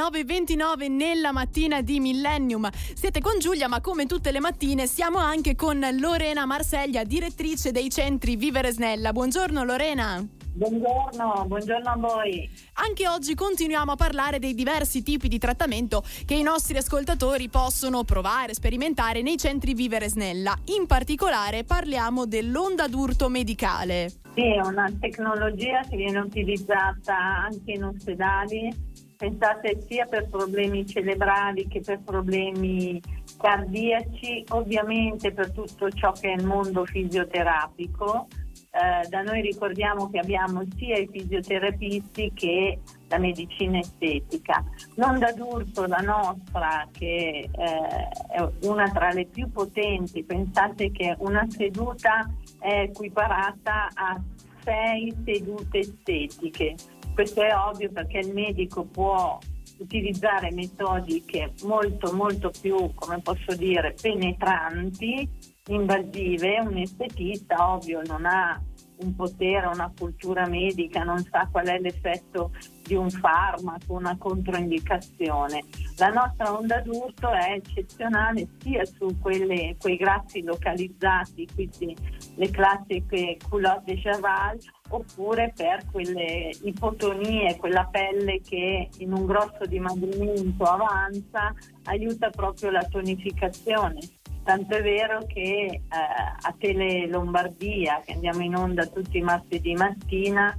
9.29 0.00 0.90
nella 0.90 1.30
mattina 1.30 1.82
di 1.82 2.00
Millennium. 2.00 2.70
Siete 2.72 3.20
con 3.20 3.38
Giulia, 3.38 3.68
ma 3.68 3.82
come 3.82 4.06
tutte 4.06 4.30
le 4.30 4.40
mattine 4.40 4.86
siamo 4.86 5.18
anche 5.18 5.54
con 5.54 5.86
Lorena 5.98 6.46
Marseglia, 6.46 7.04
direttrice 7.04 7.70
dei 7.70 7.90
centri 7.90 8.36
Vivere 8.36 8.72
Snella. 8.72 9.12
Buongiorno 9.12 9.62
Lorena. 9.62 10.26
Buongiorno, 10.52 11.44
buongiorno 11.46 11.90
a 11.90 11.96
voi. 11.98 12.48
Anche 12.74 13.08
oggi 13.08 13.34
continuiamo 13.34 13.92
a 13.92 13.96
parlare 13.96 14.38
dei 14.38 14.54
diversi 14.54 15.02
tipi 15.02 15.28
di 15.28 15.38
trattamento 15.38 16.02
che 16.24 16.34
i 16.34 16.42
nostri 16.42 16.78
ascoltatori 16.78 17.50
possono 17.50 18.02
provare, 18.02 18.54
sperimentare 18.54 19.20
nei 19.20 19.36
centri 19.36 19.74
Vivere 19.74 20.08
Snella. 20.08 20.56
In 20.76 20.86
particolare 20.86 21.64
parliamo 21.64 22.24
dell'onda 22.24 22.88
d'urto 22.88 23.28
medicale. 23.28 24.10
Sì, 24.34 24.54
è 24.54 24.60
una 24.60 24.90
tecnologia 24.98 25.82
che 25.88 25.96
viene 25.96 26.20
utilizzata 26.20 27.16
anche 27.16 27.72
in 27.72 27.84
ospedali, 27.84 28.88
pensate 29.20 29.84
sia 29.86 30.06
per 30.06 30.30
problemi 30.30 30.86
cerebrali 30.86 31.68
che 31.68 31.80
per 31.80 32.00
problemi 32.02 32.98
cardiaci, 33.38 34.44
ovviamente 34.48 35.30
per 35.32 35.52
tutto 35.52 35.90
ciò 35.90 36.12
che 36.12 36.32
è 36.32 36.36
il 36.36 36.46
mondo 36.46 36.86
fisioterapico 36.86 38.28
eh, 38.72 39.08
da 39.08 39.22
noi 39.22 39.40
ricordiamo 39.40 40.08
che 40.10 40.20
abbiamo 40.20 40.62
sia 40.76 40.96
i 40.96 41.08
fisioterapisti 41.10 42.30
che 42.32 42.78
la 43.08 43.18
medicina 43.18 43.80
estetica. 43.80 44.64
L'onda 44.94 45.32
d'urto, 45.32 45.86
la 45.86 45.98
nostra, 45.98 46.86
che 46.92 47.48
eh, 47.50 48.08
è 48.28 48.48
una 48.62 48.88
tra 48.90 49.10
le 49.10 49.26
più 49.26 49.50
potenti, 49.50 50.22
pensate 50.22 50.92
che 50.92 51.16
una 51.18 51.44
seduta 51.48 52.32
è 52.60 52.82
equiparata 52.82 53.88
a 53.92 54.20
sei 54.62 55.12
sedute 55.24 55.78
estetiche. 55.78 56.76
Questo 57.14 57.42
è 57.42 57.54
ovvio 57.54 57.90
perché 57.92 58.18
il 58.18 58.32
medico 58.32 58.84
può 58.84 59.38
utilizzare 59.78 60.52
metodiche 60.52 61.52
molto 61.62 62.12
molto 62.12 62.50
più, 62.60 62.92
come 62.94 63.20
posso 63.20 63.54
dire, 63.56 63.94
penetranti 64.00 65.28
invasive, 65.68 66.60
un 66.60 66.76
estetista 66.78 67.72
ovvio 67.72 68.02
non 68.06 68.26
ha 68.26 68.60
un 69.02 69.14
potere, 69.14 69.66
una 69.66 69.92
cultura 69.96 70.46
medica, 70.46 71.02
non 71.02 71.22
sa 71.30 71.48
qual 71.50 71.66
è 71.66 71.78
l'effetto 71.78 72.52
di 72.84 72.94
un 72.94 73.10
farmaco, 73.10 73.94
una 73.94 74.16
controindicazione. 74.18 75.64
La 75.96 76.08
nostra 76.08 76.56
onda 76.56 76.80
d'urto 76.80 77.30
è 77.30 77.52
eccezionale 77.52 78.48
sia 78.60 78.84
su 78.84 79.18
quelle, 79.20 79.76
quei 79.78 79.96
grassi 79.96 80.42
localizzati, 80.42 81.46
quindi 81.54 81.96
le 82.34 82.50
classiche 82.50 83.36
culotte 83.48 83.94
de 83.94 84.00
cheval, 84.00 84.58
oppure 84.88 85.52
per 85.54 85.84
quelle 85.90 86.50
ipotonie, 86.62 87.56
quella 87.56 87.86
pelle 87.90 88.40
che 88.40 88.88
in 88.98 89.12
un 89.12 89.26
grosso 89.26 89.64
dimagrimento 89.66 90.64
avanza, 90.64 91.54
aiuta 91.84 92.30
proprio 92.30 92.70
la 92.70 92.84
tonificazione 92.84 94.00
Tanto 94.42 94.74
è 94.74 94.82
vero 94.82 95.24
che 95.26 95.42
eh, 95.42 95.82
a 95.88 96.54
Tele 96.58 97.06
Lombardia, 97.06 98.00
che 98.04 98.12
andiamo 98.12 98.42
in 98.42 98.54
onda 98.56 98.86
tutti 98.86 99.18
i 99.18 99.22
martedì 99.22 99.74
mattina, 99.74 100.56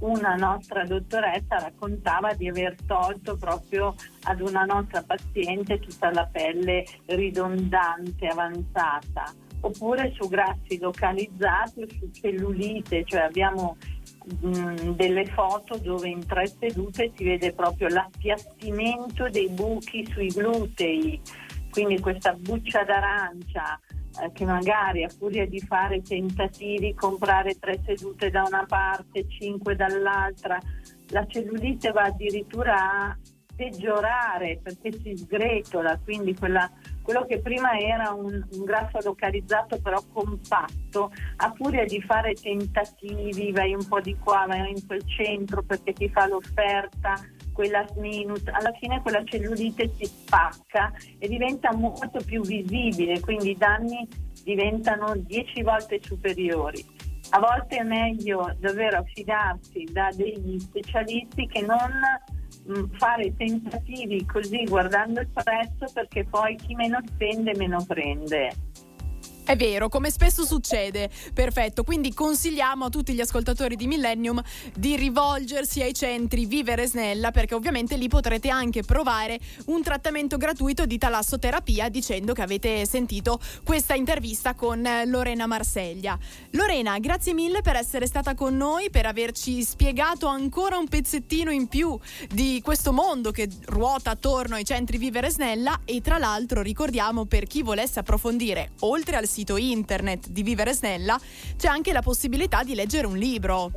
una 0.00 0.34
nostra 0.34 0.84
dottoressa 0.84 1.58
raccontava 1.58 2.34
di 2.34 2.48
aver 2.48 2.76
tolto 2.86 3.36
proprio 3.36 3.94
ad 4.24 4.40
una 4.40 4.64
nostra 4.64 5.02
paziente 5.02 5.78
tutta 5.78 6.10
la 6.12 6.28
pelle 6.30 6.84
ridondante, 7.06 8.26
avanzata, 8.26 9.32
oppure 9.60 10.12
su 10.18 10.28
grassi 10.28 10.78
localizzati 10.78 11.82
o 11.82 11.86
su 11.88 12.10
cellulite, 12.12 13.04
cioè 13.04 13.22
abbiamo 13.22 13.76
mm, 14.44 14.90
delle 14.90 15.26
foto 15.26 15.78
dove 15.78 16.08
in 16.08 16.26
tre 16.26 16.46
sedute 16.46 17.12
si 17.14 17.24
vede 17.24 17.52
proprio 17.52 17.88
l'appiattimento 17.88 19.28
dei 19.30 19.48
buchi 19.48 20.06
sui 20.12 20.28
glutei 20.28 21.20
quindi 21.74 21.98
questa 21.98 22.32
buccia 22.34 22.84
d'arancia 22.84 23.80
eh, 24.22 24.30
che 24.32 24.44
magari 24.44 25.02
a 25.02 25.08
furia 25.08 25.44
di 25.44 25.58
fare 25.58 26.02
tentativi, 26.02 26.94
comprare 26.94 27.58
tre 27.58 27.80
sedute 27.84 28.30
da 28.30 28.44
una 28.46 28.64
parte, 28.64 29.26
cinque 29.28 29.74
dall'altra, 29.74 30.56
la 31.08 31.26
cellulite 31.26 31.90
va 31.90 32.04
addirittura 32.04 33.08
a 33.08 33.16
peggiorare 33.54 34.60
perché 34.62 34.92
si 34.92 35.16
sgretola, 35.16 35.98
quindi 36.02 36.34
quella, 36.34 36.70
quello 37.02 37.24
che 37.26 37.40
prima 37.40 37.78
era 37.78 38.10
un, 38.10 38.44
un, 38.50 38.64
grasso 38.64 38.98
localizzato 39.02 39.80
però 39.80 40.00
compatto, 40.12 41.12
a 41.36 41.52
furia 41.54 41.84
di 41.84 42.00
fare 42.02 42.34
tentativi, 42.34 43.52
vai 43.52 43.74
un 43.74 43.86
po' 43.86 44.00
di 44.00 44.16
qua, 44.18 44.44
vai 44.46 44.70
in 44.70 44.86
quel 44.86 45.02
centro 45.06 45.62
perché 45.62 45.92
ti 45.92 46.08
fa 46.08 46.26
l'offerta, 46.26 47.14
quella 47.52 47.86
minute, 47.96 48.50
alla 48.50 48.72
fine 48.80 49.00
quella 49.00 49.22
cellulite 49.24 49.90
si 49.96 50.04
spacca 50.06 50.92
e 51.18 51.28
diventa 51.28 51.72
molto 51.72 52.20
più 52.24 52.42
visibile, 52.42 53.20
quindi 53.20 53.50
i 53.50 53.56
danni 53.56 54.06
diventano 54.42 55.14
10 55.16 55.62
volte 55.62 56.00
superiori. 56.02 56.84
A 57.30 57.38
volte 57.38 57.76
è 57.76 57.82
meglio 57.82 58.54
davvero 58.58 58.98
affidarsi 58.98 59.88
da 59.90 60.10
degli 60.14 60.58
specialisti 60.58 61.46
che 61.46 61.62
non 61.62 61.90
fare 62.96 63.34
tentativi 63.36 64.24
così 64.24 64.64
guardando 64.64 65.20
il 65.20 65.28
prezzo 65.28 65.86
perché 65.92 66.24
poi 66.24 66.56
chi 66.56 66.74
meno 66.74 66.98
spende 67.06 67.54
meno 67.56 67.84
prende. 67.86 68.52
È 69.44 69.56
vero, 69.56 69.90
come 69.90 70.10
spesso 70.10 70.46
succede. 70.46 71.10
Perfetto, 71.34 71.84
quindi 71.84 72.14
consigliamo 72.14 72.86
a 72.86 72.88
tutti 72.88 73.12
gli 73.12 73.20
ascoltatori 73.20 73.76
di 73.76 73.86
Millennium 73.86 74.42
di 74.74 74.96
rivolgersi 74.96 75.82
ai 75.82 75.92
centri 75.92 76.46
Vivere 76.46 76.86
Snella 76.86 77.30
perché 77.30 77.54
ovviamente 77.54 77.98
lì 77.98 78.08
potrete 78.08 78.48
anche 78.48 78.82
provare 78.82 79.38
un 79.66 79.82
trattamento 79.82 80.38
gratuito 80.38 80.86
di 80.86 80.96
talassoterapia 80.96 81.90
dicendo 81.90 82.32
che 82.32 82.40
avete 82.40 82.86
sentito 82.86 83.38
questa 83.64 83.92
intervista 83.92 84.54
con 84.54 84.82
Lorena 85.04 85.46
Marseglia. 85.46 86.18
Lorena, 86.52 86.98
grazie 86.98 87.34
mille 87.34 87.60
per 87.60 87.76
essere 87.76 88.06
stata 88.06 88.34
con 88.34 88.56
noi, 88.56 88.88
per 88.88 89.04
averci 89.04 89.62
spiegato 89.62 90.26
ancora 90.26 90.78
un 90.78 90.88
pezzettino 90.88 91.50
in 91.50 91.68
più 91.68 91.98
di 92.30 92.62
questo 92.64 92.94
mondo 92.94 93.30
che 93.30 93.50
ruota 93.66 94.12
attorno 94.12 94.54
ai 94.54 94.64
centri 94.64 94.96
Vivere 94.96 95.28
Snella 95.28 95.82
e 95.84 96.00
tra 96.00 96.16
l'altro 96.16 96.62
ricordiamo 96.62 97.26
per 97.26 97.44
chi 97.44 97.60
volesse 97.60 97.98
approfondire 97.98 98.70
oltre 98.80 99.16
al 99.16 99.32
sito 99.34 99.56
internet 99.56 100.28
di 100.28 100.44
Vivere 100.44 100.72
Snella 100.72 101.18
c'è 101.56 101.66
anche 101.66 101.92
la 101.92 102.02
possibilità 102.02 102.62
di 102.62 102.76
leggere 102.76 103.08
un 103.08 103.16
libro. 103.16 103.72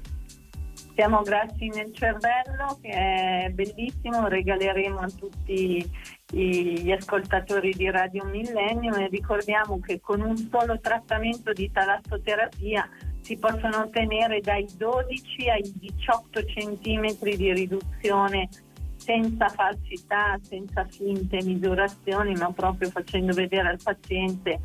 Siamo 0.94 1.22
grassi 1.22 1.68
nel 1.68 1.92
cervello 1.94 2.78
che 2.82 2.90
è 2.90 3.50
bellissimo, 3.52 4.28
regaleremo 4.28 5.00
a 5.00 5.10
tutti 5.10 5.90
gli 6.30 6.92
ascoltatori 6.92 7.72
di 7.72 7.90
Radio 7.90 8.26
Millennium 8.26 8.94
e 8.96 9.08
ricordiamo 9.08 9.80
che 9.80 10.00
con 10.00 10.22
un 10.22 10.36
solo 10.36 10.80
trattamento 10.80 11.54
di 11.54 11.72
talassoterapia 11.72 12.88
si 13.22 13.38
possono 13.38 13.82
ottenere 13.82 14.42
dai 14.42 14.66
12 14.76 15.50
ai 15.50 15.74
18 15.76 16.46
centimetri 16.46 17.36
di 17.36 17.54
riduzione 17.54 18.50
senza 18.96 19.48
falsità, 19.48 20.38
senza 20.42 20.84
finte 20.86 21.42
misurazioni, 21.44 22.34
ma 22.34 22.52
proprio 22.52 22.90
facendo 22.90 23.34
vedere 23.34 23.70
al 23.70 23.80
paziente 23.82 24.60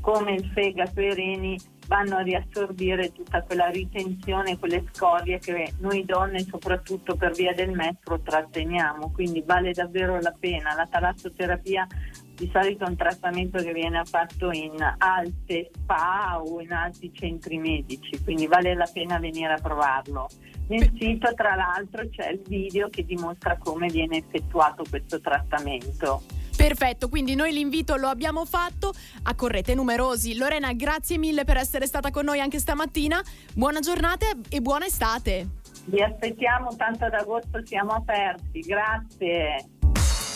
come 0.00 0.34
il 0.34 0.50
fegato 0.54 1.00
e 1.00 1.06
i 1.06 1.14
reni 1.14 1.58
vanno 1.88 2.16
a 2.16 2.20
riassorbire 2.20 3.12
tutta 3.12 3.42
quella 3.42 3.68
ritenzione, 3.68 4.58
quelle 4.58 4.84
scorie 4.92 5.38
che 5.38 5.72
noi 5.80 6.04
donne, 6.04 6.40
soprattutto 6.40 7.16
per 7.16 7.32
via 7.32 7.54
del 7.54 7.70
metro, 7.70 8.20
tratteniamo. 8.20 9.10
Quindi 9.10 9.42
vale 9.44 9.72
davvero 9.72 10.20
la 10.20 10.34
pena. 10.38 10.74
La 10.74 10.86
talassoterapia 10.86 11.86
di 12.34 12.48
solito 12.52 12.84
è 12.84 12.88
un 12.88 12.96
trattamento 12.96 13.58
che 13.58 13.72
viene 13.72 14.04
fatto 14.04 14.50
in 14.52 14.76
alte 14.98 15.70
spa 15.74 16.40
o 16.40 16.60
in 16.60 16.72
altri 16.72 17.10
centri 17.12 17.58
medici, 17.58 18.22
quindi 18.22 18.46
vale 18.46 18.74
la 18.74 18.88
pena 18.92 19.18
venire 19.18 19.54
a 19.54 19.60
provarlo. 19.60 20.28
Nel 20.68 20.92
sito, 20.98 21.32
tra 21.34 21.54
l'altro, 21.54 22.06
c'è 22.10 22.28
il 22.28 22.42
video 22.46 22.90
che 22.90 23.04
dimostra 23.04 23.56
come 23.56 23.88
viene 23.88 24.18
effettuato 24.18 24.84
questo 24.88 25.18
trattamento. 25.20 26.22
Perfetto, 26.58 27.08
quindi 27.08 27.36
noi 27.36 27.52
l'invito 27.52 27.94
lo 27.94 28.08
abbiamo 28.08 28.44
fatto, 28.44 28.92
accorrete 29.22 29.76
numerosi. 29.76 30.34
Lorena, 30.36 30.72
grazie 30.72 31.16
mille 31.16 31.44
per 31.44 31.56
essere 31.56 31.86
stata 31.86 32.10
con 32.10 32.24
noi 32.24 32.40
anche 32.40 32.58
stamattina. 32.58 33.22
Buona 33.54 33.78
giornata 33.78 34.26
e 34.48 34.60
buona 34.60 34.84
estate. 34.84 35.46
Vi 35.84 36.02
aspettiamo, 36.02 36.74
tanto 36.74 37.04
ad 37.04 37.14
agosto 37.14 37.64
siamo 37.64 37.92
aperti. 37.92 38.58
Grazie. 38.58 39.68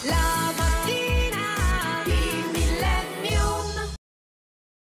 La 0.05 0.53
mattina 0.57 1.22